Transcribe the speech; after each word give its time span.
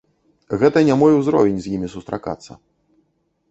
Гэта 0.63 0.83
не 0.87 0.95
мой 1.01 1.13
узровень 1.19 1.61
з 1.67 1.75
імі 1.77 1.87
сустракацца. 1.95 2.51